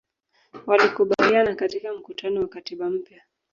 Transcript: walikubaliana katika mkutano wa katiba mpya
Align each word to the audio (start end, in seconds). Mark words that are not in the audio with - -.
walikubaliana 0.65 1.55
katika 1.55 1.93
mkutano 1.93 2.41
wa 2.41 2.47
katiba 2.47 2.89
mpya 2.89 3.21